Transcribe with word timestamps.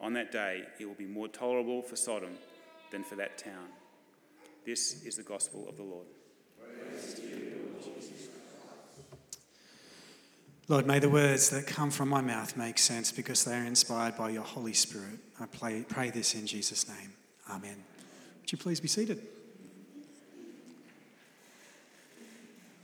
On 0.00 0.14
that 0.14 0.32
day, 0.32 0.64
it 0.78 0.86
will 0.86 0.94
be 0.94 1.06
more 1.06 1.28
tolerable 1.28 1.82
for 1.82 1.96
Sodom 1.96 2.32
than 2.90 3.04
for 3.04 3.16
that 3.16 3.36
town. 3.36 3.68
This 4.64 5.04
is 5.04 5.16
the 5.16 5.22
gospel 5.22 5.66
of 5.68 5.76
the 5.76 5.82
Lord. 5.82 6.06
Lord, 10.68 10.86
may 10.86 11.00
the 11.00 11.08
words 11.08 11.50
that 11.50 11.66
come 11.66 11.90
from 11.90 12.08
my 12.08 12.20
mouth 12.20 12.56
make 12.56 12.78
sense 12.78 13.10
because 13.10 13.44
they 13.44 13.56
are 13.56 13.64
inspired 13.64 14.16
by 14.16 14.30
your 14.30 14.44
Holy 14.44 14.72
Spirit. 14.72 15.18
I 15.40 15.46
pray, 15.46 15.84
pray 15.88 16.10
this 16.10 16.34
in 16.34 16.46
Jesus' 16.46 16.88
name. 16.88 17.12
Amen. 17.50 17.82
Would 18.40 18.52
you 18.52 18.58
please 18.58 18.78
be 18.78 18.86
seated? 18.86 19.20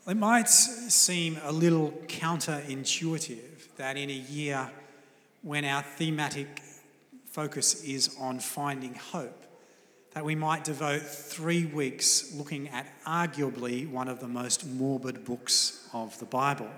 It 0.09 0.17
might 0.17 0.49
seem 0.49 1.39
a 1.45 1.53
little 1.53 1.93
counterintuitive 2.09 3.77
that 3.77 3.97
in 3.97 4.11
a 4.11 4.13
year 4.13 4.71
when 5.43 5.65
our 5.65 5.83
thematic 5.83 6.63
focus 7.37 7.85
is 7.85 8.17
on 8.19 8.39
finding 8.39 8.95
hope, 8.95 9.45
that 10.15 10.25
we 10.25 10.35
might 10.35 10.65
devote 10.65 11.03
three 11.03 11.67
weeks 11.67 12.35
looking 12.35 12.67
at 12.71 12.87
arguably 13.05 13.87
one 13.87 14.09
of 14.09 14.21
the 14.21 14.27
most 14.27 14.67
morbid 14.67 15.23
books 15.23 15.87
of 15.93 16.19
the 16.19 16.25
Bible. 16.25 16.71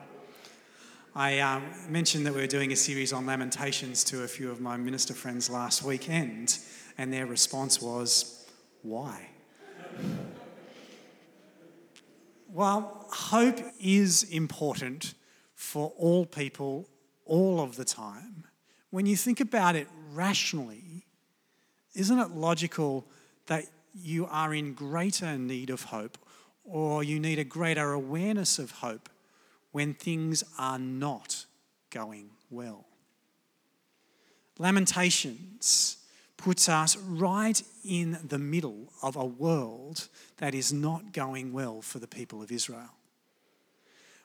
I 1.15 1.39
um, 1.39 1.63
mentioned 1.89 2.27
that 2.27 2.35
we 2.35 2.41
were 2.41 2.49
doing 2.49 2.73
a 2.73 2.77
series 2.77 3.13
on 3.13 3.25
Lamentations 3.25 4.03
to 4.11 4.25
a 4.25 4.27
few 4.27 4.51
of 4.51 4.61
my 4.61 4.77
minister 4.77 5.15
friends 5.15 5.49
last 5.49 5.85
weekend, 5.85 6.59
and 6.99 7.13
their 7.13 7.27
response 7.27 7.81
was, 7.81 8.45
Why? 8.83 9.29
well, 12.53 13.07
hope 13.13 13.61
is 13.79 14.25
important 14.25 15.15
for 15.55 15.93
all 15.97 16.27
people 16.27 16.89
all 17.27 17.61
of 17.61 17.77
the 17.77 17.85
time. 17.85 18.43
When 18.91 19.07
you 19.07 19.15
think 19.15 19.39
about 19.39 19.77
it 19.77 19.87
rationally, 20.13 21.05
isn't 21.95 22.19
it 22.19 22.31
logical 22.31 23.07
that 23.47 23.65
you 23.95 24.27
are 24.27 24.55
in 24.55 24.75
greater 24.75 25.37
need 25.39 25.71
of 25.71 25.85
hope 25.85 26.19
or 26.65 27.03
you 27.03 27.19
need 27.19 27.39
a 27.39 27.45
greater 27.45 27.93
awareness 27.93 28.59
of 28.59 28.71
hope 28.71 29.09
when 29.73 29.95
things 29.95 30.45
are 30.59 30.79
not 30.79 31.47
going 31.91 32.31
well. 32.51 32.87
Lamentations 34.59 35.97
puts 36.37 36.69
us 36.69 36.97
right 36.97 37.63
in 37.85 38.19
the 38.27 38.39
middle 38.39 38.93
of 39.03 39.17
a 39.17 39.25
world 39.25 40.09
that 40.39 40.55
is 40.55 40.73
not 40.73 41.13
going 41.13 41.53
well 41.53 41.81
for 41.81 41.99
the 41.99 42.07
people 42.07 42.43
of 42.43 42.53
Israel. 42.53 42.91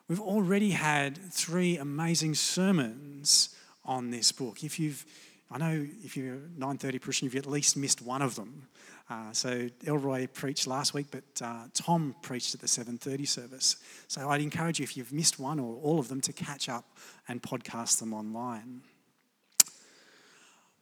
We've 0.08 0.20
already 0.20 0.70
had 0.70 1.16
three 1.16 1.78
amazing 1.78 2.34
sermons 2.34 3.54
on 3.84 4.10
this 4.10 4.32
book. 4.32 4.62
If 4.62 4.78
you've 4.78 5.04
I 5.50 5.58
know 5.58 5.86
if 6.02 6.16
you're 6.16 6.40
9:30 6.58 7.00
Christian, 7.00 7.26
you've 7.26 7.36
at 7.36 7.46
least 7.46 7.76
missed 7.76 8.02
one 8.02 8.22
of 8.22 8.34
them. 8.34 8.68
Uh, 9.10 9.32
so 9.32 9.68
Elroy 9.86 10.26
preached 10.26 10.66
last 10.66 10.94
week, 10.94 11.06
but 11.10 11.24
uh, 11.42 11.64
Tom 11.74 12.14
preached 12.22 12.54
at 12.54 12.60
the 12.60 12.66
7:30 12.66 13.26
service. 13.28 13.76
So 14.08 14.30
I'd 14.30 14.40
encourage 14.40 14.80
you, 14.80 14.84
if 14.84 14.96
you've 14.96 15.12
missed 15.12 15.38
one 15.38 15.60
or 15.60 15.76
all 15.76 15.98
of 15.98 16.08
them, 16.08 16.20
to 16.22 16.32
catch 16.32 16.68
up 16.68 16.84
and 17.28 17.42
podcast 17.42 17.98
them 17.98 18.14
online. 18.14 18.82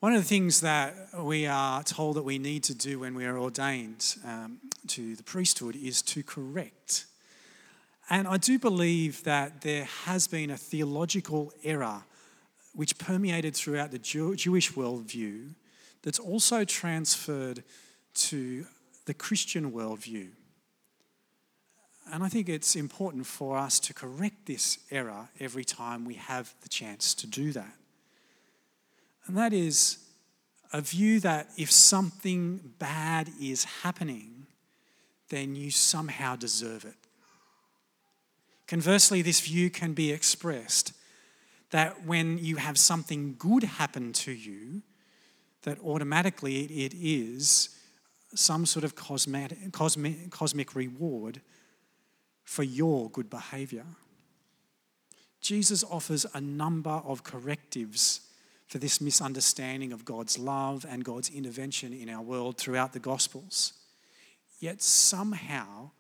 One 0.03 0.15
of 0.15 0.21
the 0.21 0.29
things 0.29 0.61
that 0.63 0.95
we 1.17 1.47
are 1.47 1.83
told 1.85 2.17
that 2.17 2.25
we 2.25 2.39
need 2.39 2.65
to 2.65 2.75
do 2.75 2.99
when 2.99 3.15
we 3.15 3.25
are 3.25 3.39
ordained 3.39 4.17
um, 4.25 4.59
to 4.89 5.15
the 5.15 5.23
priesthood 5.23 5.77
is 5.77 6.03
to 6.03 6.25
correct. 6.25 7.07
And 8.11 8.27
I 8.27 8.37
do 8.37 8.59
believe 8.59 9.23
that 9.25 9.61
there 9.61 9.85
has 10.05 10.27
been 10.27 10.51
a 10.51 10.57
theological 10.57 11.53
error 11.63 12.03
which 12.75 12.99
permeated 12.99 13.55
throughout 13.55 13.91
the 13.91 13.99
Jew- 13.99 14.37
Jewish 14.37 14.73
worldview 14.73 15.55
that's 16.03 16.19
also 16.19 16.65
transferred 16.65 17.63
to 18.15 18.67
the 19.07 19.15
Christian 19.15 19.73
worldview. 19.73 20.29
And 22.13 22.23
I 22.23 22.29
think 22.29 22.49
it's 22.49 22.75
important 22.75 23.27
for 23.27 23.57
us 23.57 23.79
to 23.81 23.95
correct 23.95 24.47
this 24.47 24.79
error 24.91 25.29
every 25.39 25.65
time 25.65 26.05
we 26.05 26.15
have 26.15 26.55
the 26.63 26.69
chance 26.69 27.15
to 27.15 27.27
do 27.27 27.53
that. 27.53 27.75
And 29.27 29.37
that 29.37 29.53
is 29.53 29.99
a 30.73 30.81
view 30.81 31.21
that 31.21 31.51
if 31.57 31.71
something 31.71 32.75
bad 32.79 33.31
is 33.41 33.65
happening, 33.65 34.47
then 35.29 35.55
you 35.55 35.71
somehow 35.71 36.37
deserve 36.37 36.85
it. 36.85 36.97
Conversely, 38.67 39.23
this 39.23 39.41
view 39.41 39.71
can 39.71 39.93
be 39.93 40.11
expressed 40.11 40.93
that 41.73 42.05
when 42.07 42.39
you 42.39 42.57
have 42.57 42.79
something 42.79 43.35
good 43.39 43.65
happen 43.65 44.13
to 44.13 44.31
you, 44.31 44.83
that 45.63 45.79
automatically 45.81 46.65
it 46.85 46.95
is 46.95 47.71
some 48.35 48.67
sort 48.67 48.85
of 48.85 48.95
cosmetic, 48.95 49.73
cosmic, 49.73 50.31
cosmic 50.31 50.75
reward 50.75 51.41
for 52.45 52.63
your 52.63 53.09
good 53.11 53.31
behavior. 53.31 53.85
Jesus 55.41 55.83
offers 55.91 56.27
a 56.35 56.41
number 56.41 56.91
of 57.05 57.25
correctives 57.25 58.21
for 58.67 58.79
this 58.79 59.01
misunderstanding 59.01 59.93
of 59.93 60.05
God's 60.05 60.39
love 60.39 60.85
and 60.89 61.05
God's 61.05 61.31
intervention 61.31 61.93
in 61.93 62.09
our 62.11 62.23
world 62.23 62.59
throughout 62.59 62.93
the 62.93 62.99
Gospels. 62.99 63.73
Yet 64.61 64.83
somehow 64.83 65.91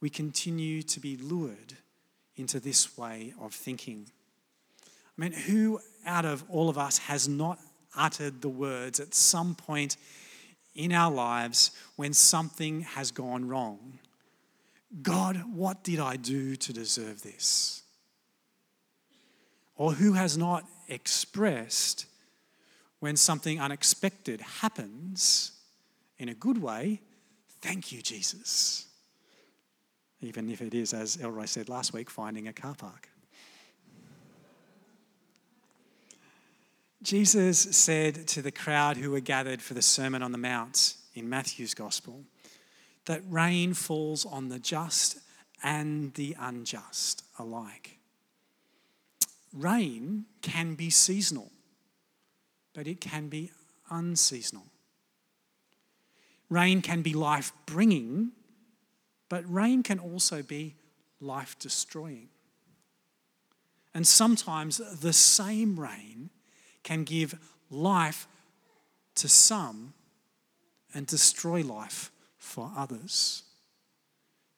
we 0.00 0.10
continue 0.10 0.82
to 0.82 1.00
be 1.00 1.16
lured 1.16 1.76
into 2.36 2.58
this 2.58 2.98
way 2.98 3.32
of 3.40 3.54
thinking. 3.54 4.08
Mean, 5.20 5.32
who 5.32 5.80
out 6.06 6.24
of 6.24 6.44
all 6.48 6.70
of 6.70 6.78
us 6.78 6.96
has 6.96 7.28
not 7.28 7.58
uttered 7.94 8.40
the 8.40 8.48
words 8.48 9.00
at 9.00 9.12
some 9.12 9.54
point 9.54 9.98
in 10.74 10.92
our 10.92 11.12
lives 11.12 11.72
when 11.96 12.14
something 12.14 12.80
has 12.80 13.10
gone 13.10 13.46
wrong? 13.46 13.98
God, 15.02 15.42
what 15.52 15.84
did 15.84 16.00
I 16.00 16.16
do 16.16 16.56
to 16.56 16.72
deserve 16.72 17.22
this? 17.22 17.82
Or 19.76 19.92
who 19.92 20.14
has 20.14 20.38
not 20.38 20.64
expressed 20.88 22.06
when 23.00 23.14
something 23.14 23.60
unexpected 23.60 24.40
happens 24.40 25.52
in 26.18 26.30
a 26.30 26.34
good 26.34 26.62
way, 26.62 27.02
thank 27.60 27.92
you, 27.92 28.00
Jesus? 28.00 28.86
Even 30.22 30.48
if 30.48 30.62
it 30.62 30.72
is, 30.72 30.94
as 30.94 31.18
Elroy 31.20 31.44
said 31.44 31.68
last 31.68 31.92
week, 31.92 32.08
finding 32.08 32.48
a 32.48 32.54
car 32.54 32.74
park. 32.74 33.10
Jesus 37.02 37.58
said 37.58 38.26
to 38.28 38.42
the 38.42 38.52
crowd 38.52 38.98
who 38.98 39.10
were 39.10 39.20
gathered 39.20 39.62
for 39.62 39.72
the 39.72 39.80
Sermon 39.80 40.22
on 40.22 40.32
the 40.32 40.38
Mount 40.38 40.96
in 41.14 41.30
Matthew's 41.30 41.72
Gospel 41.72 42.24
that 43.06 43.22
rain 43.26 43.72
falls 43.72 44.26
on 44.26 44.50
the 44.50 44.58
just 44.58 45.18
and 45.62 46.12
the 46.14 46.36
unjust 46.38 47.24
alike. 47.38 47.98
Rain 49.54 50.26
can 50.42 50.74
be 50.74 50.90
seasonal, 50.90 51.50
but 52.74 52.86
it 52.86 53.00
can 53.00 53.28
be 53.28 53.50
unseasonal. 53.90 54.66
Rain 56.50 56.82
can 56.82 57.00
be 57.00 57.14
life 57.14 57.52
bringing, 57.64 58.32
but 59.30 59.50
rain 59.50 59.82
can 59.82 59.98
also 59.98 60.42
be 60.42 60.74
life 61.18 61.56
destroying. 61.58 62.28
And 63.94 64.06
sometimes 64.06 64.80
the 65.00 65.12
same 65.12 65.80
rain 65.80 66.30
can 66.82 67.04
give 67.04 67.34
life 67.70 68.26
to 69.16 69.28
some 69.28 69.92
and 70.94 71.06
destroy 71.06 71.62
life 71.62 72.10
for 72.38 72.70
others, 72.76 73.42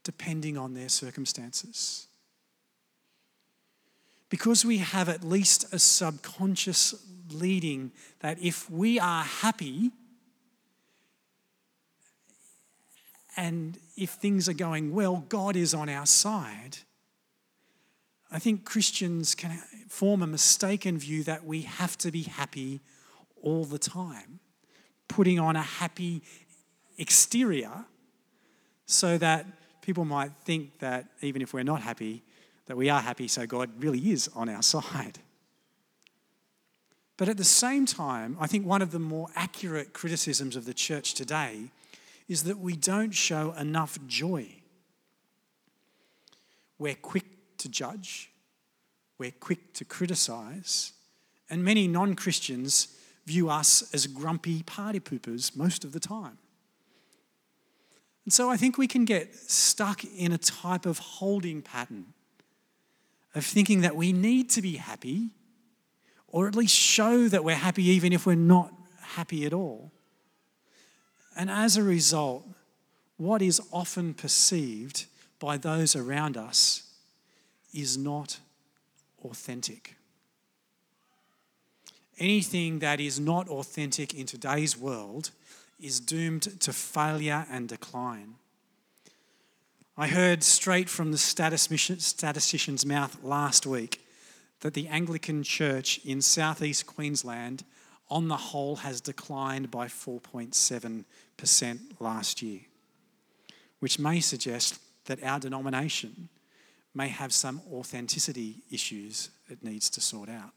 depending 0.05 0.56
on 0.56 0.75
their 0.75 0.88
circumstances. 0.88 2.06
Because 4.28 4.65
we 4.65 4.78
have 4.78 5.09
at 5.09 5.22
least 5.22 5.72
a 5.75 5.78
subconscious 5.78 6.94
leading 7.31 7.93
that 8.21 8.38
if 8.41 8.71
we 8.71 8.99
are 8.99 9.25
happy 9.25 9.91
and 13.37 13.79
if 13.97 14.11
things 14.11 14.49
are 14.49 14.55
going 14.55 14.94
well, 14.94 15.25
God 15.29 15.56
is 15.56 15.75
on 15.75 15.88
our 15.88 16.06
side 16.06 16.79
I 18.32 18.38
think 18.38 18.64
Christians 18.64 19.34
can 19.34 19.50
form 19.88 20.23
a 20.23 20.26
mistaken 20.26 20.96
view 20.96 21.23
that 21.25 21.44
we 21.44 21.62
have 21.62 21.99
to 21.99 22.11
be 22.11 22.23
happy 22.23 22.81
all 23.43 23.64
the 23.64 23.79
time, 23.79 24.40
putting 25.06 25.38
on 25.38 25.55
a 25.55 25.62
happy 25.62 26.23
exterior 26.96 27.84
so 28.87 29.19
that 29.19 29.46
people 29.82 30.06
might 30.06 30.32
think 30.44 30.79
that 30.79 31.08
even 31.20 31.43
if 31.43 31.52
we're 31.52 31.62
not 31.62 31.82
happy, 31.82 32.23
that 32.67 32.76
we 32.76 32.88
are 32.88 33.00
happy, 33.00 33.29
so 33.29 33.46
God 33.46 33.70
really 33.79 34.11
is 34.11 34.31
on 34.35 34.49
our 34.49 34.62
side. 34.62 35.19
But 37.19 37.28
at 37.28 37.37
the 37.37 37.44
same 37.44 37.85
time, 37.85 38.38
I 38.40 38.46
think 38.46 38.64
one 38.64 38.81
of 38.81 38.93
the 38.93 38.99
more 38.99 39.28
accurate 39.37 39.93
criticisms 39.93 40.56
of 40.56 40.64
the 40.64 40.75
church 40.75 41.12
today 41.12 41.70
is 42.28 42.44
that 42.44 42.58
we 42.58 42.76
don't 42.76 43.12
show 43.12 43.52
enough 43.52 43.99
joy. 44.06 44.46
We're 46.78 46.94
quick 46.94 47.26
to 47.62 47.69
judge, 47.69 48.31
we're 49.19 49.31
quick 49.31 49.73
to 49.75 49.85
criticize, 49.85 50.93
and 51.49 51.64
many 51.64 51.88
non 51.88 52.14
Christians 52.14 52.88
view 53.26 53.49
us 53.49 53.93
as 53.94 54.06
grumpy 54.06 54.62
party 54.62 55.00
poopers 55.00 55.56
most 55.56 55.85
of 55.85 55.93
the 55.93 56.00
time. 56.00 56.38
And 58.25 58.32
so 58.32 58.50
I 58.50 58.56
think 58.56 58.79
we 58.79 58.87
can 58.87 59.05
get 59.05 59.35
stuck 59.35 60.05
in 60.05 60.32
a 60.32 60.38
type 60.38 60.87
of 60.87 60.99
holding 60.99 61.62
pattern 61.62 62.06
of 63.35 63.44
thinking 63.44 63.81
that 63.81 63.97
we 63.97 64.12
need 64.12 64.50
to 64.50 64.62
be 64.62 64.76
happy, 64.76 65.31
or 66.29 66.47
at 66.49 66.55
least 66.55 66.75
show 66.75 67.29
that 67.29 67.44
we're 67.44 67.55
happy 67.55 67.85
even 67.88 68.12
if 68.12 68.26
we're 68.26 68.35
not 68.35 68.73
happy 69.00 69.47
at 69.47 69.53
all. 69.53 69.91
And 71.37 71.50
as 71.50 71.76
a 71.76 71.82
result, 71.82 72.47
what 73.17 73.41
is 73.41 73.61
often 73.73 74.14
perceived 74.14 75.06
by 75.38 75.56
those 75.56 75.97
around 75.97 76.37
us 76.37 76.92
is 77.73 77.97
not 77.97 78.39
authentic. 79.25 79.97
Anything 82.19 82.81
that 82.81 83.01
is 83.01 83.19
not 83.19 83.49
authentic 83.49 84.15
in 84.15 84.27
today's 84.27 84.77
world 84.77 85.31
is 85.81 85.99
doomed 85.99 86.61
to 86.61 86.73
failure 86.73 87.47
and 87.51 87.69
decline. 87.69 88.35
I 89.97 90.09
heard 90.09 90.43
straight 90.43 90.89
from 90.89 91.13
the 91.13 91.19
statistician's 91.19 92.87
mouth 92.87 93.23
last 93.23 93.67
week 93.67 94.07
that 94.61 94.75
the 94.75 94.89
Anglican 94.89 95.43
Church 95.43 96.01
in 96.05 96.23
southeast 96.23 96.87
Queensland, 96.87 97.65
on 98.09 98.29
the 98.29 98.37
whole, 98.37 98.77
has 98.77 99.01
declined 99.01 99.71
by 99.71 99.87
4.7% 99.87 101.81
last 101.99 102.43
year, 102.43 102.61
which 103.81 103.99
may 103.99 104.21
suggest 104.21 104.79
that 105.07 105.23
our 105.25 105.41
denomination 105.41 106.29
may 106.94 107.09
have 107.09 107.33
some 107.33 107.61
authenticity 107.73 108.56
issues 108.71 109.31
it 109.49 109.62
needs 109.62 109.89
to 109.91 110.00
sort 110.00 110.29
out. 110.29 110.53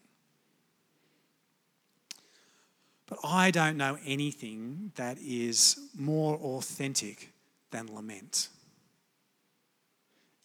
But 3.07 3.19
I 3.23 3.51
don't 3.51 3.77
know 3.77 3.97
anything 4.05 4.91
that 4.95 5.17
is 5.19 5.77
more 5.95 6.37
authentic 6.37 7.31
than 7.71 7.93
lament. 7.93 8.49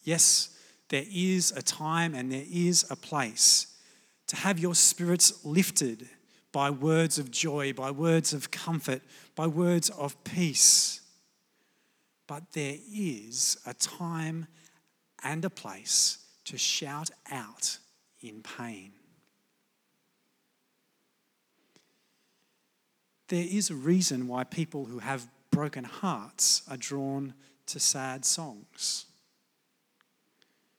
Yes, 0.02 0.56
there 0.88 1.04
is 1.10 1.52
a 1.52 1.62
time 1.62 2.14
and 2.14 2.30
there 2.30 2.44
is 2.50 2.86
a 2.90 2.96
place 2.96 3.66
to 4.26 4.36
have 4.36 4.58
your 4.58 4.74
spirits 4.74 5.44
lifted 5.44 6.08
by 6.52 6.70
words 6.70 7.18
of 7.18 7.30
joy, 7.30 7.72
by 7.72 7.90
words 7.90 8.32
of 8.32 8.50
comfort, 8.50 9.02
by 9.34 9.46
words 9.46 9.88
of 9.90 10.22
peace. 10.24 11.00
But 12.26 12.52
there 12.52 12.76
is 12.92 13.58
a 13.66 13.74
time 13.74 14.46
and 15.22 15.44
a 15.44 15.50
place 15.50 16.18
to 16.44 16.58
shout 16.58 17.10
out 17.30 17.78
in 18.20 18.42
pain. 18.42 18.92
There 23.28 23.46
is 23.48 23.70
a 23.70 23.74
reason 23.74 24.26
why 24.26 24.44
people 24.44 24.86
who 24.86 24.98
have 24.98 25.28
broken 25.50 25.84
hearts 25.84 26.62
are 26.68 26.76
drawn 26.76 27.34
to 27.66 27.78
sad 27.78 28.24
songs. 28.24 29.06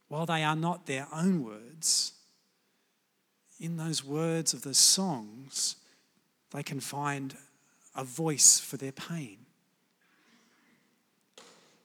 While 0.09 0.25
they 0.25 0.43
are 0.43 0.55
not 0.55 0.85
their 0.85 1.07
own 1.13 1.43
words, 1.43 2.13
in 3.59 3.77
those 3.77 4.03
words 4.03 4.53
of 4.53 4.63
the 4.63 4.73
songs, 4.73 5.77
they 6.51 6.63
can 6.63 6.81
find 6.81 7.37
a 7.95 8.03
voice 8.03 8.59
for 8.59 8.75
their 8.75 8.91
pain. 8.91 9.37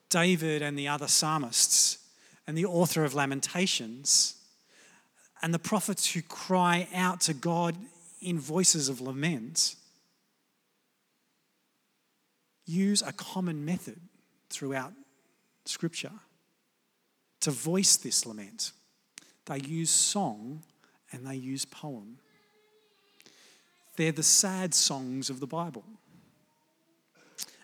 David 0.09 0.63
and 0.63 0.79
the 0.79 0.89
other 0.89 1.07
psalmists 1.07 1.99
and 2.47 2.57
the 2.57 2.65
author 2.65 3.05
of 3.05 3.15
Lamentations 3.15 4.35
and 5.43 5.53
the 5.53 5.59
prophets 5.59 6.13
who 6.13 6.23
cry 6.23 6.89
out 6.95 7.21
to 7.23 7.35
God 7.35 7.77
in 8.21 8.39
voices 8.39 8.89
of 8.89 9.01
lament 9.01 9.77
use 12.65 13.03
a 13.03 13.13
common 13.13 13.65
method 13.65 14.01
throughout 14.51 14.93
Scripture 15.65 16.13
to 17.41 17.51
voice 17.51 17.97
this 17.97 18.27
lament. 18.27 18.73
They 19.47 19.61
use 19.61 19.91
song 19.91 20.63
and 21.13 21.27
they 21.27 21.37
use 21.37 21.65
poem. 21.65 22.19
They're 23.97 24.13
the 24.13 24.23
sad 24.23 24.75
songs 24.75 25.31
of 25.31 25.41
the 25.41 25.47
Bible. 25.47 25.85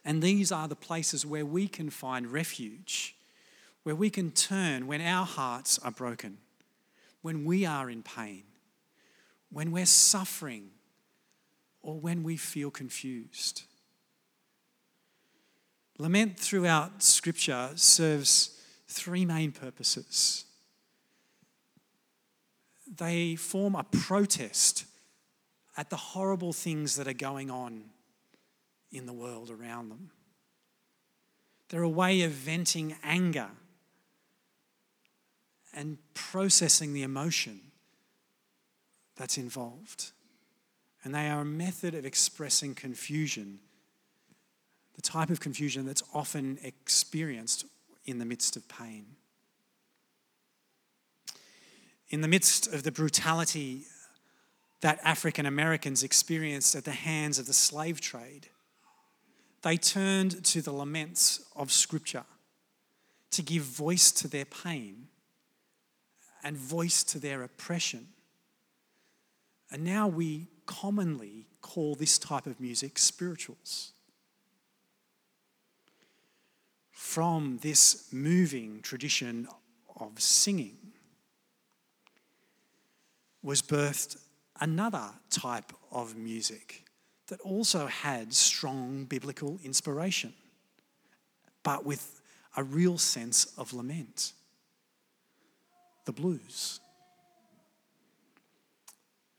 And 0.05 0.23
these 0.23 0.50
are 0.50 0.67
the 0.67 0.76
places 0.76 1.25
where 1.25 1.46
we 1.46 1.69
can 1.69 1.90
find 1.90 2.26
refuge, 2.26 3.14
where 3.82 3.94
we 3.94 4.11
can 4.11 4.31
turn 4.31 4.87
when 4.87 5.00
our 5.00 5.26
hearts 5.26 5.79
are 5.81 5.90
broken, 5.90 6.38
when 7.20 7.44
we 7.44 7.67
are 7.67 7.90
in 7.90 8.02
pain, 8.02 8.44
when 9.50 9.70
we're 9.73 9.87
suffering, 9.87 10.70
or 11.82 11.99
when 11.99 12.23
we 12.23 12.37
feel 12.37 12.70
confused. 12.70 13.62
Lament 15.99 16.38
throughout 16.38 17.02
Scripture 17.02 17.70
serves 17.75 18.61
three 18.87 19.25
main 19.25 19.52
purposes. 19.52 20.44
They 22.94 23.37
form 23.37 23.75
a 23.75 23.84
protest 23.84 24.84
at 25.76 25.90
the 25.90 25.96
horrible 25.96 26.52
things 26.52 26.96
that 26.96 27.08
are 27.08 27.12
going 27.12 27.50
on 27.50 27.84
in 28.93 29.06
the 29.06 29.12
world 29.12 29.50
around 29.50 29.88
them. 29.88 30.11
They're 31.69 31.82
a 31.82 31.88
way 31.88 32.23
of 32.23 32.32
venting 32.32 32.96
anger 33.02 33.49
and 35.74 35.98
processing 36.14 36.92
the 36.92 37.02
emotion 37.02 37.60
that's 39.16 39.38
involved. 39.38 40.10
And 41.04 41.14
they 41.14 41.28
are 41.28 41.40
a 41.40 41.44
method 41.44 41.94
of 41.94 42.04
expressing 42.04 42.74
confusion 42.74 43.58
the 44.94 45.02
type 45.02 45.30
of 45.30 45.40
confusion 45.40 45.86
that's 45.86 46.02
often 46.12 46.58
experienced 46.62 47.64
in 48.04 48.19
the 48.19 48.24
midst 48.24 48.56
of 48.56 48.69
pain. 48.69 49.06
In 52.10 52.20
the 52.20 52.28
midst 52.28 52.72
of 52.72 52.82
the 52.82 52.92
brutality 52.92 53.84
that 54.80 55.00
African 55.02 55.46
Americans 55.46 56.02
experienced 56.02 56.74
at 56.74 56.84
the 56.84 56.90
hands 56.90 57.38
of 57.38 57.46
the 57.46 57.52
slave 57.52 58.00
trade, 58.00 58.48
they 59.62 59.76
turned 59.76 60.44
to 60.44 60.60
the 60.60 60.72
laments 60.72 61.44
of 61.56 61.72
Scripture 61.72 62.24
to 63.30 63.42
give 63.42 63.62
voice 63.62 64.12
to 64.12 64.28
their 64.28 64.44
pain 64.44 65.08
and 66.43 66.56
voice 66.56 67.03
to 67.05 67.19
their 67.19 67.43
oppression. 67.43 68.09
And 69.71 69.85
now 69.85 70.09
we 70.09 70.49
commonly 70.67 71.47
call 71.61 71.94
this 71.94 72.19
type 72.19 72.47
of 72.47 72.61
music 72.61 72.99
spirituals. 72.99 73.93
from 77.03 77.58
this 77.63 78.08
moving 78.13 78.81
tradition 78.81 79.46
of 79.96 80.19
singing 80.19 80.79
was 83.43 83.61
birthed 83.61 84.17
another 84.61 85.11
type 85.29 85.72
of 85.91 86.17
music 86.17 86.84
that 87.27 87.41
also 87.41 87.87
had 87.87 88.32
strong 88.32 89.05
biblical 89.05 89.58
inspiration, 89.65 90.32
but 91.65 91.84
with 91.84 92.22
a 92.56 92.63
real 92.63 92.96
sense 92.96 93.53
of 93.58 93.75
lament 93.75 94.32
the 96.05 96.13
blues. 96.13 96.81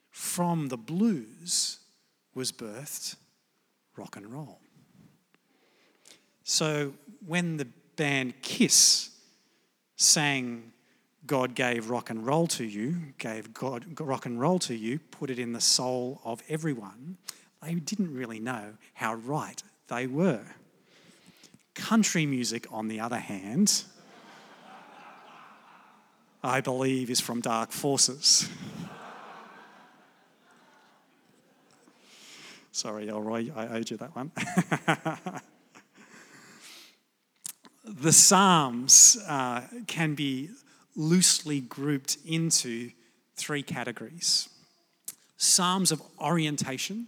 From 0.09 0.69
the 0.69 0.77
blues 0.77 1.79
was 2.33 2.51
birthed 2.51 3.15
rock 3.95 4.15
and 4.15 4.31
roll. 4.31 4.59
So 6.43 6.93
when 7.25 7.57
the 7.57 7.67
band 7.95 8.41
Kiss 8.41 9.09
sang 9.95 10.73
God 11.25 11.55
gave 11.55 11.89
rock 11.89 12.09
and 12.09 12.25
roll 12.25 12.47
to 12.47 12.65
you, 12.65 13.13
gave 13.17 13.53
God 13.53 13.99
rock 13.99 14.25
and 14.25 14.39
roll 14.39 14.59
to 14.59 14.75
you, 14.75 14.99
put 14.99 15.29
it 15.29 15.39
in 15.39 15.53
the 15.53 15.61
soul 15.61 16.19
of 16.25 16.41
everyone, 16.49 17.17
they 17.61 17.75
didn't 17.75 18.13
really 18.13 18.39
know 18.39 18.73
how 18.93 19.13
right 19.15 19.61
they 19.87 20.05
were. 20.05 20.43
Country 21.75 22.25
music, 22.25 22.67
on 22.71 22.87
the 22.87 22.99
other 22.99 23.19
hand, 23.19 23.83
I 26.43 26.59
believe 26.59 27.09
is 27.09 27.21
from 27.21 27.39
Dark 27.39 27.71
Forces. 27.71 28.49
Sorry, 32.73 33.07
Elroy, 33.07 33.49
I 33.55 33.67
owed 33.67 33.89
you 33.89 33.97
that 33.97 34.13
one. 34.13 34.31
the 37.85 38.11
Psalms 38.11 39.17
uh, 39.25 39.61
can 39.87 40.15
be 40.15 40.49
loosely 40.97 41.61
grouped 41.61 42.17
into 42.25 42.91
three 43.35 43.63
categories 43.63 44.49
Psalms 45.37 45.93
of 45.93 46.01
orientation, 46.19 47.07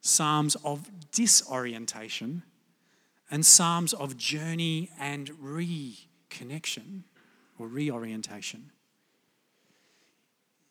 Psalms 0.00 0.56
of 0.64 0.90
disorientation, 1.12 2.42
and 3.30 3.46
Psalms 3.46 3.92
of 3.92 4.16
journey 4.16 4.90
and 4.98 5.30
reconnection 5.40 7.04
or 7.62 7.68
reorientation. 7.68 8.70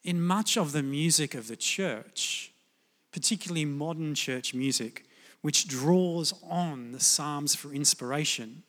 In 0.04 0.22
much 0.22 0.58
of 0.58 0.74
the 0.74 0.84
music 0.84 1.34
of 1.34 1.48
the 1.48 1.56
church, 1.56 2.52
particularly 3.12 3.66
modern 3.66 4.14
church 4.14 4.54
music, 4.54 5.06
which 5.42 5.68
draws 5.68 6.34
on 6.44 6.92
the 6.92 7.00
Psalms 7.00 7.56
for 7.56 7.72
inspiration, 7.72 8.64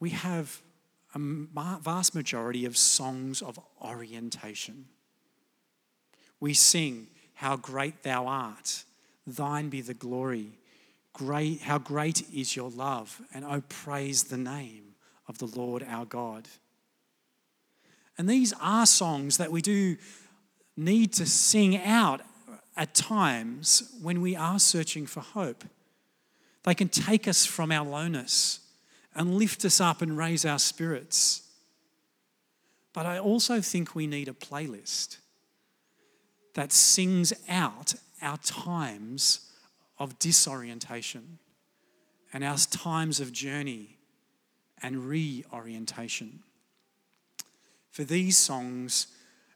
we 0.00 0.10
have 0.10 0.60
a 1.14 1.18
vast 1.18 2.14
majority 2.14 2.64
of 2.64 2.76
songs 2.76 3.42
of 3.42 3.58
orientation. 3.82 4.86
We 6.40 6.54
sing, 6.54 7.08
How 7.34 7.56
great 7.56 8.02
thou 8.02 8.26
art, 8.26 8.84
thine 9.26 9.68
be 9.68 9.82
the 9.82 9.94
glory. 9.94 10.58
Great, 11.12 11.60
how 11.62 11.78
great 11.78 12.22
is 12.32 12.54
your 12.54 12.70
love, 12.70 13.20
and 13.34 13.44
oh, 13.44 13.62
praise 13.68 14.24
the 14.24 14.36
name 14.36 14.89
of 15.30 15.38
the 15.38 15.46
Lord 15.46 15.84
our 15.88 16.04
God. 16.04 16.48
And 18.18 18.28
these 18.28 18.52
are 18.60 18.84
songs 18.84 19.38
that 19.38 19.52
we 19.52 19.62
do 19.62 19.96
need 20.76 21.12
to 21.14 21.24
sing 21.24 21.76
out 21.78 22.20
at 22.76 22.94
times 22.94 23.94
when 24.02 24.20
we 24.20 24.34
are 24.34 24.58
searching 24.58 25.06
for 25.06 25.20
hope. 25.20 25.64
They 26.64 26.74
can 26.74 26.88
take 26.88 27.28
us 27.28 27.46
from 27.46 27.70
our 27.70 27.86
lowness 27.86 28.60
and 29.14 29.36
lift 29.36 29.64
us 29.64 29.80
up 29.80 30.02
and 30.02 30.18
raise 30.18 30.44
our 30.44 30.58
spirits. 30.58 31.42
But 32.92 33.06
I 33.06 33.18
also 33.18 33.60
think 33.60 33.94
we 33.94 34.08
need 34.08 34.28
a 34.28 34.32
playlist 34.32 35.18
that 36.54 36.72
sings 36.72 37.32
out 37.48 37.94
our 38.20 38.38
times 38.38 39.48
of 39.96 40.18
disorientation 40.18 41.38
and 42.32 42.42
our 42.42 42.58
times 42.58 43.20
of 43.20 43.32
journey 43.32 43.99
and 44.82 45.04
reorientation. 45.04 46.40
For 47.90 48.04
these 48.04 48.36
songs, 48.36 49.08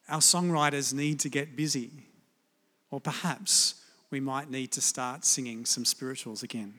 our 0.09 0.21
songwriters 0.21 0.93
need 0.93 1.21
to 1.21 1.28
get 1.28 1.57
busy, 1.57 1.90
or 2.90 3.00
perhaps 3.00 3.76
we 4.11 4.21
might 4.21 4.50
need 4.50 4.73
to 4.73 4.81
start 4.81 5.25
singing 5.25 5.64
some 5.64 5.85
spirituals 5.85 6.43
again. 6.43 6.75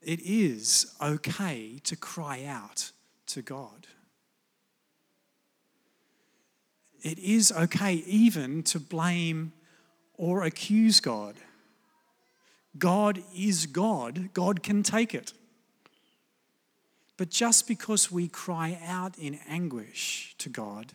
It 0.00 0.20
is 0.20 0.94
okay 1.00 1.78
to 1.84 1.96
cry 1.96 2.44
out 2.44 2.90
to 3.26 3.42
God. 3.42 3.86
It 7.02 7.18
is 7.18 7.52
okay 7.52 7.94
even 7.94 8.62
to 8.64 8.78
blame 8.80 9.52
or 10.14 10.44
accuse 10.44 11.00
God. 11.00 11.36
God 12.78 13.22
is 13.36 13.66
God, 13.66 14.30
God 14.32 14.62
can 14.62 14.82
take 14.82 15.14
it. 15.14 15.32
But 17.16 17.30
just 17.30 17.68
because 17.68 18.10
we 18.10 18.28
cry 18.28 18.78
out 18.84 19.18
in 19.18 19.38
anguish 19.48 20.34
to 20.38 20.48
God, 20.48 20.92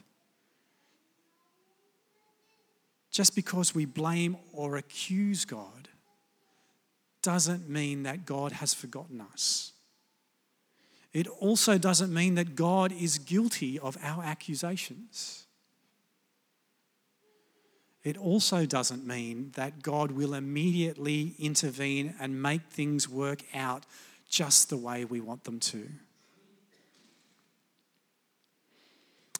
just 3.11 3.35
because 3.35 3.73
we 3.73 3.85
blame 3.85 4.37
or 4.51 4.77
accuse 4.77 5.45
God, 5.45 5.87
doesn't 7.21 7.67
mean 7.67 8.03
that 8.03 8.25
God 8.25 8.51
has 8.53 8.73
forgotten 8.73 9.21
us. 9.21 9.73
It 11.13 11.27
also 11.27 11.77
doesn't 11.77 12.13
mean 12.13 12.35
that 12.35 12.55
God 12.55 12.91
is 12.91 13.17
guilty 13.17 13.79
of 13.79 13.97
our 14.03 14.23
accusations. 14.23 15.46
It 18.03 18.17
also 18.17 18.65
doesn't 18.65 19.05
mean 19.05 19.51
that 19.55 19.81
God 19.81 20.11
will 20.11 20.33
immediately 20.33 21.35
intervene 21.39 22.15
and 22.19 22.41
make 22.41 22.61
things 22.69 23.09
work 23.09 23.43
out 23.53 23.85
just 24.29 24.69
the 24.69 24.77
way 24.77 25.03
we 25.05 25.19
want 25.19 25.43
them 25.43 25.59
to. 25.59 25.89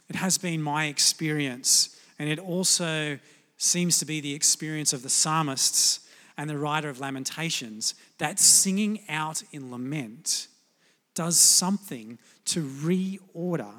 It 0.10 0.16
has 0.16 0.38
been 0.38 0.62
my 0.62 0.86
experience, 0.86 1.98
and 2.18 2.30
it 2.30 2.40
also 2.40 3.20
seems 3.58 4.00
to 4.00 4.06
be 4.06 4.22
the 4.22 4.34
experience 4.34 4.94
of 4.94 5.04
the 5.04 5.10
psalmists 5.10 6.02
and 6.38 6.50
the 6.50 6.58
writer 6.58 6.90
of 6.90 7.00
Lamentations, 7.00 7.96
that 8.20 8.40
singing 8.40 9.02
out 9.10 9.44
in 9.52 9.72
lament 9.72 10.48
does 11.16 11.38
something 11.40 12.20
to 12.46 12.64
reorder, 12.64 13.74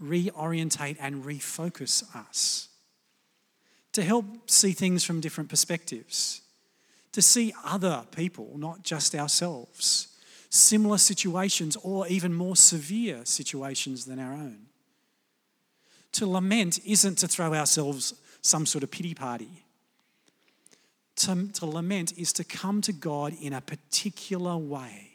reorientate, 0.00 0.96
and 1.00 1.24
refocus 1.24 2.04
us. 2.14 2.68
To 3.92 4.02
help 4.02 4.50
see 4.50 4.72
things 4.72 5.04
from 5.04 5.20
different 5.20 5.50
perspectives, 5.50 6.40
to 7.12 7.20
see 7.20 7.52
other 7.64 8.04
people, 8.16 8.52
not 8.56 8.82
just 8.82 9.14
ourselves, 9.14 10.08
similar 10.48 10.98
situations, 10.98 11.76
or 11.76 12.06
even 12.08 12.32
more 12.32 12.56
severe 12.56 13.24
situations 13.24 14.06
than 14.06 14.18
our 14.18 14.32
own. 14.32 14.66
To 16.12 16.26
lament 16.26 16.78
isn't 16.86 17.16
to 17.16 17.28
throw 17.28 17.54
ourselves 17.54 18.14
some 18.42 18.66
sort 18.66 18.84
of 18.84 18.90
pity 18.90 19.14
party. 19.14 19.64
To, 21.16 21.48
to 21.54 21.66
lament 21.66 22.16
is 22.18 22.32
to 22.34 22.44
come 22.44 22.80
to 22.82 22.92
God 22.92 23.34
in 23.40 23.52
a 23.52 23.60
particular 23.60 24.56
way. 24.56 25.12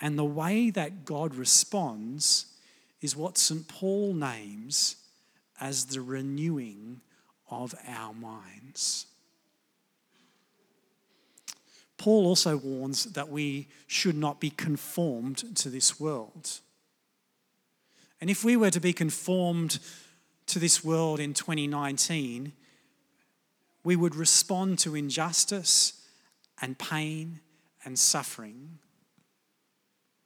And 0.00 0.18
the 0.18 0.24
way 0.24 0.70
that 0.70 1.04
God 1.04 1.34
responds 1.34 2.46
is 3.00 3.16
what 3.16 3.38
St. 3.38 3.66
Paul 3.68 4.14
names 4.14 4.96
as 5.60 5.86
the 5.86 6.00
renewing 6.00 7.00
of 7.48 7.74
our 7.86 8.12
minds. 8.12 9.06
Paul 11.98 12.26
also 12.26 12.56
warns 12.56 13.04
that 13.04 13.30
we 13.30 13.68
should 13.86 14.16
not 14.16 14.40
be 14.40 14.50
conformed 14.50 15.56
to 15.56 15.70
this 15.70 15.98
world. 15.98 16.60
And 18.20 18.30
if 18.30 18.44
we 18.44 18.56
were 18.56 18.70
to 18.70 18.80
be 18.80 18.92
conformed 18.92 19.78
to 20.46 20.58
this 20.58 20.84
world 20.84 21.20
in 21.20 21.34
2019, 21.34 22.52
we 23.82 23.96
would 23.96 24.14
respond 24.14 24.78
to 24.80 24.94
injustice 24.94 26.02
and 26.60 26.78
pain 26.78 27.40
and 27.84 27.98
suffering 27.98 28.78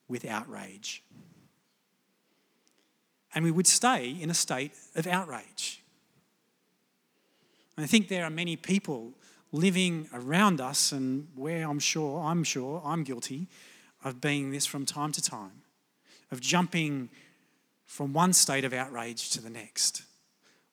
with 0.09 0.25
outrage. 0.25 1.03
And 3.35 3.45
we 3.45 3.51
would 3.51 3.67
stay 3.67 4.11
in 4.11 4.31
a 4.31 4.35
state 4.35 4.73
of 4.97 5.07
outrage. 5.07 5.80
I 7.83 7.87
think 7.87 8.09
there 8.09 8.25
are 8.25 8.31
many 8.31 8.57
people 8.57 9.13
living 9.53 10.09
around 10.13 10.61
us, 10.61 10.93
and 10.93 11.29
where 11.35 11.69
I'm 11.69 11.79
sure, 11.79 12.21
I'm 12.21 12.45
sure, 12.45 12.83
I'm 12.85 13.05
guilty 13.05 13.49
of 14.05 14.21
being 14.21 14.51
this 14.51 14.67
from 14.67 14.87
time 14.87 15.13
to 15.13 15.23
time, 15.23 15.63
of 16.31 16.41
jumping 16.41 17.11
from 17.87 18.13
one 18.13 18.33
state 18.33 18.65
of 18.65 18.73
outrage 18.73 19.31
to 19.31 19.43
the 19.43 19.51
next, 19.51 20.03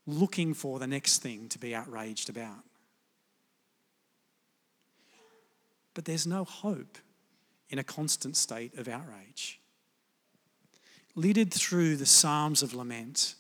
looking 0.06 0.54
for 0.54 0.80
the 0.80 0.88
next 0.88 1.20
thing 1.22 1.50
to 1.50 1.60
be 1.60 1.74
outraged 1.74 2.30
about. 2.30 2.64
But 5.94 6.06
there's 6.06 6.28
no 6.28 6.44
hope 6.44 7.00
in 7.70 7.80
a 7.80 7.84
constant 7.84 8.38
state 8.38 8.78
of 8.78 8.88
outrage. 8.88 9.60
Littered 11.16 11.52
through 11.52 11.98
the 11.98 12.06
Psalms 12.06 12.62
of 12.62 12.76
Lament, 12.76 13.34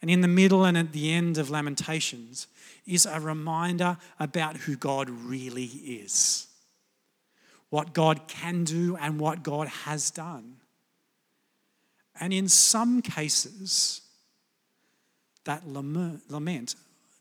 and 0.00 0.10
in 0.10 0.20
the 0.20 0.28
middle 0.28 0.64
and 0.64 0.76
at 0.76 0.92
the 0.92 1.12
end 1.12 1.38
of 1.38 1.50
Lamentations, 1.50 2.46
is 2.86 3.06
a 3.06 3.20
reminder 3.20 3.96
about 4.20 4.56
who 4.58 4.76
God 4.76 5.10
really 5.10 5.64
is, 5.64 6.46
what 7.70 7.92
God 7.92 8.28
can 8.28 8.64
do, 8.64 8.96
and 8.96 9.18
what 9.18 9.42
God 9.42 9.68
has 9.68 10.10
done. 10.10 10.56
And 12.18 12.32
in 12.32 12.48
some 12.48 13.02
cases, 13.02 14.02
that 15.44 15.66
lament 15.66 16.74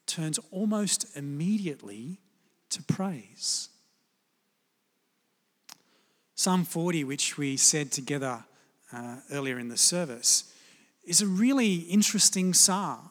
turns 0.05 0.39
almost 0.51 1.05
immediately 1.17 2.19
to 2.69 2.83
praise. 2.83 3.69
Psalm 6.35 6.65
40, 6.65 7.03
which 7.05 7.37
we 7.37 7.57
said 7.57 7.91
together 7.91 8.43
uh, 8.91 9.17
earlier 9.31 9.57
in 9.57 9.69
the 9.69 9.77
service, 9.77 10.51
is 11.05 11.21
a 11.21 11.27
really 11.27 11.75
interesting 11.75 12.53
psalm 12.53 13.09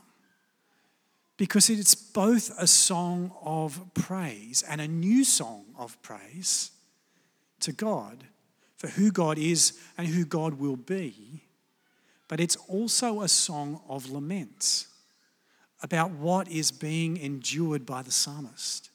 because 1.37 1.69
it's 1.69 1.95
both 1.95 2.51
a 2.59 2.67
song 2.67 3.33
of 3.43 3.81
praise 3.95 4.63
and 4.69 4.81
a 4.81 4.89
new 4.89 5.25
song 5.25 5.65
of 5.79 6.01
praise 6.03 6.71
to 7.61 7.73
God 7.73 8.25
for 8.77 8.89
who 8.89 9.11
God 9.11 9.39
is 9.39 9.79
and 9.97 10.07
who 10.07 10.25
God 10.25 10.55
will 10.55 10.77
be 10.77 11.45
but 12.29 12.41
it's 12.41 12.57
also 12.69 13.21
a 13.21 13.29
song 13.29 13.81
of 13.89 14.11
lament 14.11 14.87
about 15.83 16.11
what 16.11 16.49
is 16.49 16.73
being 16.73 17.17
endured 17.17 17.85
by 17.85 18.03
the 18.03 18.11
psalmist 18.11 18.91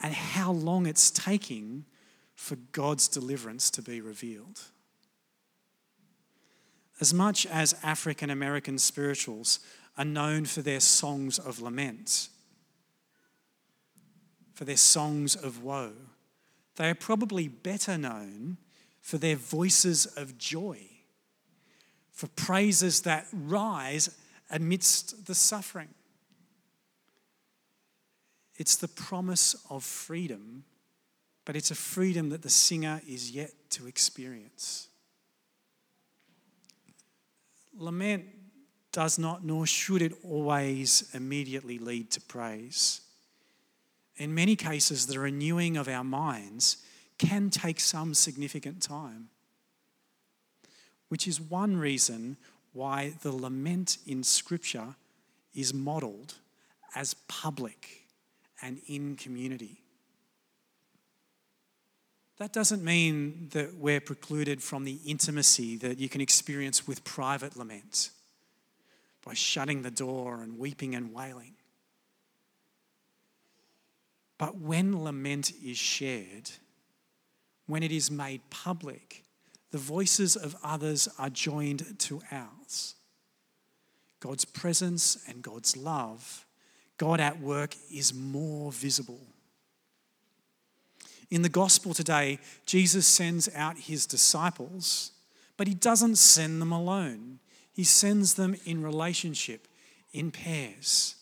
and 0.00 0.14
how 0.14 0.52
long 0.52 0.86
it's 0.86 1.10
taking 1.10 1.84
for 2.34 2.56
God's 2.72 3.08
deliverance 3.08 3.70
to 3.70 3.82
be 3.82 4.00
revealed. 4.00 4.60
As 7.00 7.12
much 7.12 7.44
as 7.46 7.74
African 7.82 8.30
American 8.30 8.78
spirituals 8.78 9.60
are 9.98 10.04
known 10.04 10.44
for 10.46 10.62
their 10.62 10.80
songs 10.80 11.38
of 11.38 11.60
lament, 11.60 12.28
for 14.54 14.64
their 14.64 14.76
songs 14.76 15.36
of 15.36 15.62
woe, 15.62 15.92
they 16.76 16.90
are 16.90 16.94
probably 16.94 17.48
better 17.48 17.98
known 17.98 18.56
for 19.00 19.18
their 19.18 19.36
voices 19.36 20.06
of 20.06 20.38
joy, 20.38 20.80
for 22.12 22.28
praises 22.28 23.02
that 23.02 23.26
rise 23.32 24.16
amidst 24.50 25.26
the 25.26 25.34
suffering. 25.34 25.88
It's 28.56 28.76
the 28.76 28.88
promise 28.88 29.54
of 29.68 29.84
freedom, 29.84 30.64
but 31.44 31.56
it's 31.56 31.70
a 31.70 31.74
freedom 31.74 32.30
that 32.30 32.42
the 32.42 32.50
singer 32.50 33.02
is 33.06 33.30
yet 33.30 33.50
to 33.70 33.86
experience. 33.86 34.88
Lament 37.78 38.24
does 38.92 39.18
not, 39.18 39.44
nor 39.44 39.66
should 39.66 40.02
it 40.02 40.12
always 40.24 41.10
immediately 41.12 41.78
lead 41.78 42.10
to 42.12 42.20
praise. 42.20 43.02
In 44.16 44.34
many 44.34 44.56
cases, 44.56 45.06
the 45.06 45.18
renewing 45.18 45.76
of 45.76 45.88
our 45.88 46.04
minds 46.04 46.78
can 47.18 47.50
take 47.50 47.80
some 47.80 48.14
significant 48.14 48.82
time, 48.82 49.28
which 51.08 51.28
is 51.28 51.40
one 51.40 51.76
reason 51.76 52.36
why 52.72 53.14
the 53.22 53.32
lament 53.32 53.98
in 54.06 54.22
Scripture 54.22 54.94
is 55.54 55.72
modelled 55.72 56.34
as 56.94 57.14
public 57.28 58.06
and 58.62 58.80
in 58.86 59.16
community. 59.16 59.82
That 62.38 62.52
doesn't 62.52 62.84
mean 62.84 63.48
that 63.52 63.74
we're 63.76 64.00
precluded 64.00 64.62
from 64.62 64.84
the 64.84 64.98
intimacy 65.06 65.76
that 65.78 65.98
you 65.98 66.08
can 66.08 66.20
experience 66.20 66.86
with 66.86 67.02
private 67.02 67.56
lament 67.56 68.10
by 69.24 69.34
shutting 69.34 69.82
the 69.82 69.90
door 69.90 70.42
and 70.42 70.58
weeping 70.58 70.94
and 70.94 71.12
wailing. 71.12 71.54
But 74.38 74.58
when 74.58 75.02
lament 75.02 75.52
is 75.64 75.78
shared, 75.78 76.50
when 77.66 77.82
it 77.82 77.90
is 77.90 78.10
made 78.10 78.42
public, 78.50 79.24
the 79.70 79.78
voices 79.78 80.36
of 80.36 80.56
others 80.62 81.08
are 81.18 81.30
joined 81.30 81.98
to 82.00 82.20
ours. 82.30 82.96
God's 84.20 84.44
presence 84.44 85.18
and 85.26 85.42
God's 85.42 85.76
love, 85.76 86.46
God 86.98 87.18
at 87.18 87.40
work, 87.40 87.74
is 87.90 88.12
more 88.12 88.72
visible. 88.72 89.20
In 91.30 91.42
the 91.42 91.48
gospel 91.48 91.92
today, 91.92 92.38
Jesus 92.66 93.06
sends 93.06 93.48
out 93.54 93.78
his 93.78 94.06
disciples, 94.06 95.12
but 95.56 95.66
he 95.66 95.74
doesn't 95.74 96.16
send 96.16 96.60
them 96.60 96.72
alone. 96.72 97.40
He 97.72 97.84
sends 97.84 98.34
them 98.34 98.56
in 98.64 98.82
relationship, 98.82 99.66
in 100.12 100.30
pairs. 100.30 101.16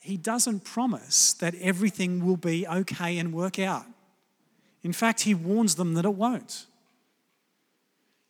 He 0.00 0.18
doesn't 0.18 0.64
promise 0.64 1.32
that 1.34 1.54
everything 1.56 2.24
will 2.24 2.36
be 2.36 2.66
okay 2.68 3.16
and 3.16 3.32
work 3.32 3.58
out. 3.58 3.86
In 4.82 4.92
fact, 4.92 5.22
he 5.22 5.34
warns 5.34 5.76
them 5.76 5.94
that 5.94 6.04
it 6.04 6.14
won't. 6.14 6.66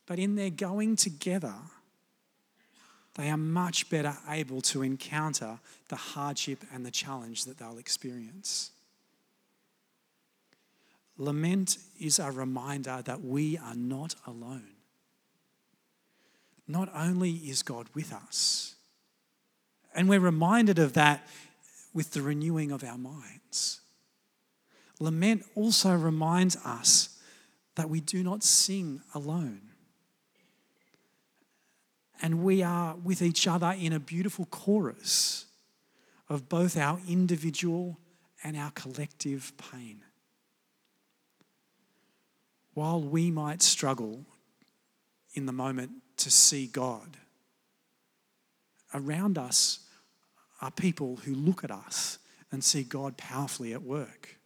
But 0.05 0.19
in 0.19 0.35
their 0.35 0.49
going 0.49 0.95
together, 0.95 1.53
they 3.15 3.29
are 3.29 3.37
much 3.37 3.89
better 3.89 4.15
able 4.29 4.61
to 4.61 4.81
encounter 4.81 5.59
the 5.89 5.95
hardship 5.95 6.63
and 6.73 6.85
the 6.85 6.91
challenge 6.91 7.43
that 7.45 7.57
they'll 7.57 7.77
experience. 7.77 8.71
Lament 11.17 11.77
is 11.99 12.19
a 12.19 12.31
reminder 12.31 13.01
that 13.03 13.21
we 13.21 13.57
are 13.57 13.75
not 13.75 14.15
alone. 14.27 14.67
Not 16.67 16.89
only 16.93 17.31
is 17.31 17.63
God 17.63 17.87
with 17.93 18.11
us, 18.11 18.75
and 19.93 20.09
we're 20.09 20.19
reminded 20.19 20.77
of 20.77 20.93
that 20.93 21.27
with 21.93 22.11
the 22.11 22.21
renewing 22.21 22.71
of 22.71 22.83
our 22.83 22.97
minds. 22.97 23.81
Lament 24.99 25.45
also 25.55 25.93
reminds 25.93 26.57
us 26.65 27.17
that 27.75 27.89
we 27.89 28.01
do 28.01 28.23
not 28.23 28.43
sing 28.43 29.01
alone. 29.13 29.61
And 32.21 32.43
we 32.43 32.63
are 32.63 32.95
with 32.95 33.21
each 33.21 33.47
other 33.47 33.75
in 33.77 33.93
a 33.93 33.99
beautiful 33.99 34.45
chorus 34.45 35.45
of 36.29 36.49
both 36.49 36.77
our 36.77 36.99
individual 37.07 37.97
and 38.43 38.57
our 38.57 38.71
collective 38.71 39.53
pain. 39.71 40.04
While 42.75 43.01
we 43.01 43.31
might 43.31 43.61
struggle 43.61 44.25
in 45.33 45.45
the 45.45 45.53
moment 45.53 45.91
to 46.17 46.29
see 46.29 46.67
God, 46.67 47.17
around 48.93 49.37
us 49.37 49.79
are 50.61 50.71
people 50.71 51.15
who 51.23 51.33
look 51.33 51.63
at 51.63 51.71
us 51.71 52.19
and 52.51 52.63
see 52.63 52.83
God 52.83 53.17
powerfully 53.17 53.73
at 53.73 53.81
work. 53.81 54.37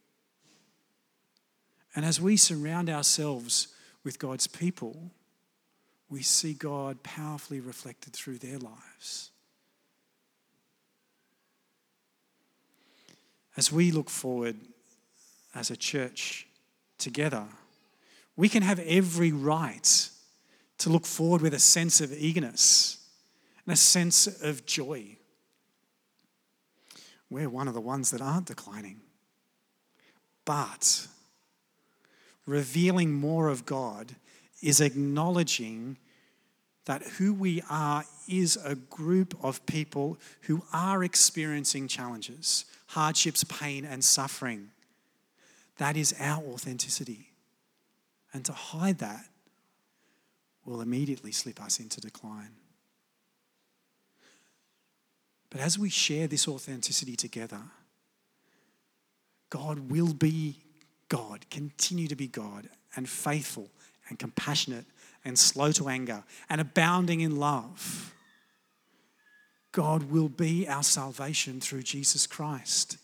And 1.94 2.04
as 2.04 2.20
we 2.20 2.36
surround 2.36 2.88
ourselves 2.88 3.68
with 4.04 4.20
God's 4.20 4.46
people, 4.46 5.10
we 6.08 6.22
see 6.22 6.54
God 6.54 7.02
powerfully 7.02 7.58
reflected 7.58 8.12
through 8.12 8.38
their 8.38 8.58
lives. 8.58 9.32
As 13.56 13.72
we 13.72 13.90
look 13.90 14.08
forward 14.08 14.56
as 15.52 15.70
a 15.70 15.76
church 15.76 16.46
together, 16.96 17.44
we 18.36 18.48
can 18.48 18.62
have 18.62 18.78
every 18.80 19.32
right 19.32 20.10
to 20.78 20.90
look 20.90 21.04
forward 21.04 21.42
with 21.42 21.54
a 21.54 21.58
sense 21.58 22.00
of 22.00 22.12
eagerness 22.12 22.98
and 23.66 23.72
a 23.72 23.76
sense 23.76 24.26
of 24.42 24.64
joy. 24.64 25.16
We're 27.28 27.50
one 27.50 27.68
of 27.68 27.74
the 27.74 27.80
ones 27.80 28.10
that 28.10 28.20
aren't 28.20 28.46
declining. 28.46 29.00
But 30.44 31.06
revealing 32.46 33.12
more 33.12 33.48
of 33.48 33.66
God 33.66 34.16
is 34.62 34.80
acknowledging 34.80 35.96
that 36.86 37.02
who 37.02 37.32
we 37.32 37.62
are 37.70 38.04
is 38.28 38.58
a 38.64 38.74
group 38.74 39.36
of 39.42 39.64
people 39.66 40.18
who 40.42 40.62
are 40.72 41.04
experiencing 41.04 41.86
challenges, 41.86 42.64
hardships, 42.88 43.44
pain, 43.44 43.84
and 43.84 44.02
suffering. 44.02 44.70
That 45.78 45.96
is 45.96 46.14
our 46.18 46.42
authenticity. 46.42 47.29
And 48.32 48.44
to 48.44 48.52
hide 48.52 48.98
that 48.98 49.24
will 50.64 50.80
immediately 50.80 51.32
slip 51.32 51.60
us 51.60 51.80
into 51.80 52.00
decline. 52.00 52.52
But 55.50 55.60
as 55.60 55.78
we 55.78 55.90
share 55.90 56.28
this 56.28 56.46
authenticity 56.46 57.16
together, 57.16 57.60
God 59.50 59.90
will 59.90 60.14
be 60.14 60.56
God, 61.08 61.44
continue 61.50 62.06
to 62.06 62.14
be 62.14 62.28
God 62.28 62.68
and 62.94 63.08
faithful 63.08 63.68
and 64.08 64.18
compassionate 64.18 64.86
and 65.24 65.36
slow 65.36 65.72
to 65.72 65.88
anger 65.88 66.22
and 66.48 66.60
abounding 66.60 67.20
in 67.20 67.36
love. 67.36 68.14
God 69.72 70.04
will 70.04 70.28
be 70.28 70.68
our 70.68 70.82
salvation 70.82 71.60
through 71.60 71.82
Jesus 71.82 72.26
Christ. 72.26 72.96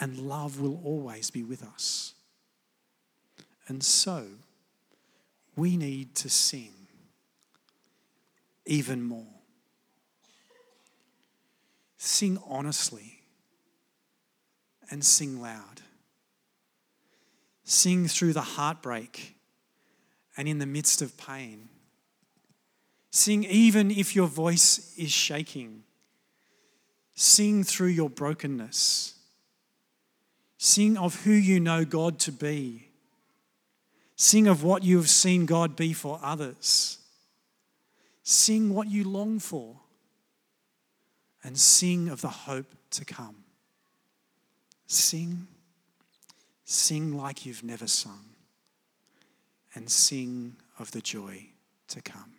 And 0.00 0.18
love 0.18 0.60
will 0.60 0.80
always 0.84 1.30
be 1.30 1.42
with 1.42 1.62
us. 1.62 2.14
And 3.66 3.82
so, 3.82 4.26
we 5.56 5.76
need 5.76 6.14
to 6.16 6.28
sing 6.28 6.72
even 8.66 9.02
more. 9.02 9.26
Sing 11.96 12.38
honestly 12.46 13.20
and 14.90 15.04
sing 15.04 15.40
loud. 15.40 15.80
Sing 17.64 18.08
through 18.08 18.34
the 18.34 18.42
heartbreak 18.42 19.36
and 20.36 20.48
in 20.48 20.58
the 20.58 20.66
midst 20.66 21.00
of 21.00 21.16
pain. 21.16 21.68
Sing 23.10 23.44
even 23.44 23.90
if 23.90 24.14
your 24.14 24.26
voice 24.26 24.94
is 24.98 25.10
shaking. 25.10 25.84
Sing 27.14 27.64
through 27.64 27.88
your 27.88 28.10
brokenness. 28.10 29.14
Sing 30.58 30.96
of 30.96 31.22
who 31.24 31.30
you 31.30 31.60
know 31.60 31.84
God 31.84 32.18
to 32.20 32.32
be. 32.32 32.83
Sing 34.16 34.46
of 34.46 34.62
what 34.62 34.82
you 34.82 34.96
have 34.96 35.10
seen 35.10 35.46
God 35.46 35.76
be 35.76 35.92
for 35.92 36.20
others. 36.22 36.98
Sing 38.22 38.72
what 38.72 38.88
you 38.88 39.04
long 39.04 39.38
for. 39.38 39.80
And 41.42 41.58
sing 41.58 42.08
of 42.08 42.20
the 42.20 42.28
hope 42.28 42.74
to 42.90 43.04
come. 43.04 43.44
Sing. 44.86 45.46
Sing 46.64 47.16
like 47.16 47.44
you've 47.44 47.64
never 47.64 47.86
sung. 47.86 48.24
And 49.74 49.90
sing 49.90 50.56
of 50.78 50.92
the 50.92 51.00
joy 51.00 51.48
to 51.88 52.00
come. 52.00 52.34